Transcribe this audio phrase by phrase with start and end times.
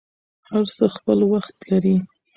[0.49, 1.95] هر څه خپل وخت لري.